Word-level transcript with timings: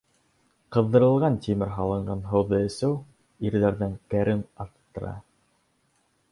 Ҡыҙҙырылған 0.75 1.35
тимер 1.47 1.73
һалынған 1.75 2.23
һыуҙы 2.33 2.63
эсеү 2.69 2.91
ирҙәрҙең 3.51 3.95
кәрен 4.15 4.45
арттыра. 4.67 5.17